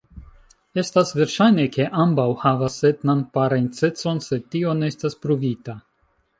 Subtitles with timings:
[0.83, 5.81] Estas verŝajne ke ambaŭ havas etnan parencecon sed tio ne estas pruvita.